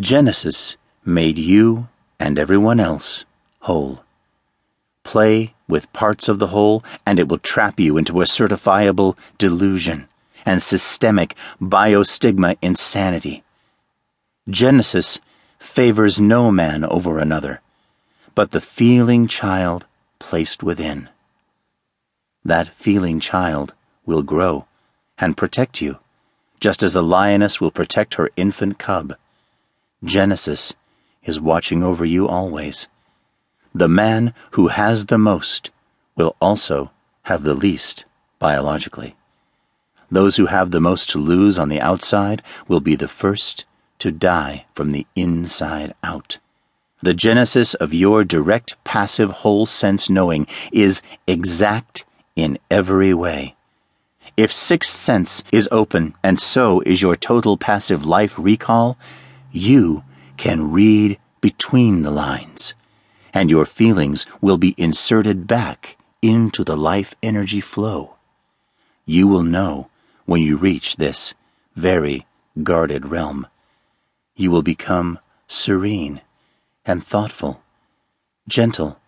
[0.00, 1.88] Genesis made you
[2.18, 3.24] and everyone else
[3.60, 4.02] whole.
[5.04, 10.08] Play with parts of the whole, and it will trap you into a certifiable delusion
[10.44, 13.44] and systemic biostigma insanity.
[14.48, 15.20] Genesis
[15.60, 17.60] favors no man over another,
[18.34, 19.86] but the feeling child
[20.18, 21.08] placed within.
[22.44, 23.74] That feeling child
[24.04, 24.66] will grow
[25.18, 25.98] and protect you,
[26.58, 29.16] just as the lioness will protect her infant cub.
[30.04, 30.74] Genesis
[31.24, 32.88] is watching over you always.
[33.74, 35.70] The man who has the most
[36.14, 36.90] will also
[37.22, 38.04] have the least
[38.38, 39.16] biologically.
[40.10, 43.64] Those who have the most to lose on the outside will be the first
[43.98, 46.38] to die from the inside out.
[47.02, 52.04] The genesis of your direct passive whole sense knowing is exact
[52.36, 53.56] in every way.
[54.36, 58.98] If sixth sense is open and so is your total passive life recall,
[59.54, 60.02] you
[60.36, 62.74] can read between the lines,
[63.32, 68.16] and your feelings will be inserted back into the life energy flow.
[69.06, 69.90] You will know
[70.26, 71.34] when you reach this
[71.76, 72.26] very
[72.62, 73.46] guarded realm.
[74.34, 76.20] You will become serene
[76.84, 77.62] and thoughtful,
[78.48, 78.98] gentle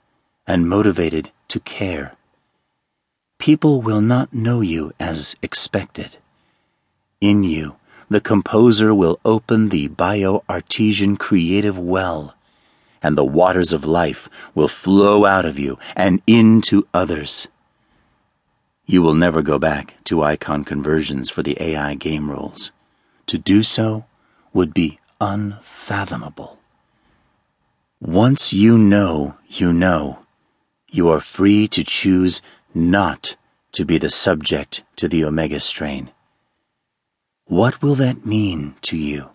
[0.46, 2.14] and motivated to care.
[3.38, 6.18] People will not know you as expected.
[7.20, 7.76] In you,
[8.08, 12.34] the composer will open the bio-artesian creative well,
[13.02, 17.48] and the waters of life will flow out of you and into others.
[18.86, 22.70] You will never go back to icon conversions for the AI game rules.
[23.26, 24.04] To do so
[24.52, 26.58] would be unfathomable.
[28.00, 30.20] Once you know, you know,
[30.88, 32.40] you are free to choose
[32.72, 33.34] not
[33.72, 36.10] to be the subject to the Omega strain.
[37.48, 39.30] What will that mean to you?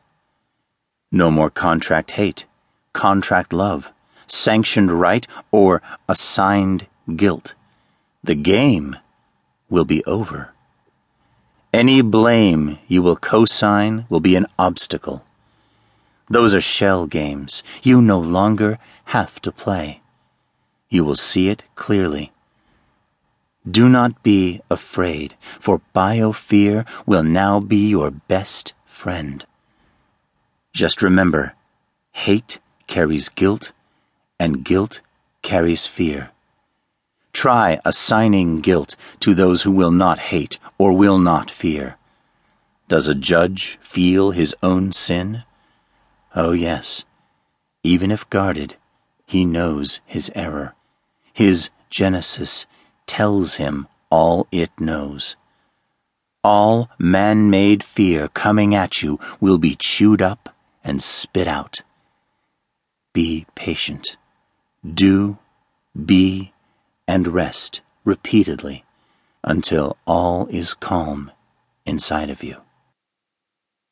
[1.13, 2.45] No more contract hate,
[2.91, 3.89] contract love,
[4.27, 7.53] sanctioned right, or assigned guilt.
[8.21, 8.97] The game
[9.69, 10.51] will be over.
[11.73, 15.23] Any blame you will co-sign will be an obstacle.
[16.29, 20.01] Those are shell games you no longer have to play.
[20.89, 22.33] You will see it clearly.
[23.69, 29.45] Do not be afraid, for biofear will now be your best friend.
[30.73, 31.53] Just remember,
[32.11, 33.71] hate carries guilt,
[34.39, 35.01] and guilt
[35.43, 36.31] carries fear.
[37.33, 41.97] Try assigning guilt to those who will not hate or will not fear.
[42.87, 45.43] Does a judge feel his own sin?
[46.35, 47.05] Oh, yes.
[47.83, 48.75] Even if guarded,
[49.25, 50.75] he knows his error.
[51.31, 52.65] His genesis
[53.07, 55.35] tells him all it knows.
[56.43, 61.81] All man made fear coming at you will be chewed up and spit out.
[63.13, 64.17] Be patient.
[64.83, 65.37] Do,
[66.05, 66.53] be,
[67.07, 68.83] and rest repeatedly
[69.43, 71.31] until all is calm
[71.85, 72.57] inside of you.